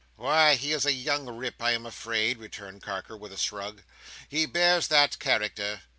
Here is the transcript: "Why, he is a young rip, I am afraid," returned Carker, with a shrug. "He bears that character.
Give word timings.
"Why, 0.15 0.55
he 0.55 0.71
is 0.73 0.87
a 0.87 0.93
young 0.93 1.27
rip, 1.27 1.61
I 1.61 1.73
am 1.73 1.85
afraid," 1.85 2.39
returned 2.39 2.81
Carker, 2.81 3.15
with 3.15 3.31
a 3.31 3.37
shrug. 3.37 3.83
"He 4.27 4.47
bears 4.47 4.87
that 4.87 5.19
character. 5.19 5.83